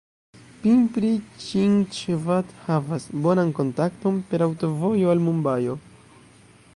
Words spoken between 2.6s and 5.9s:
havas bonan kontakton per aŭtovojo al Mumbajo.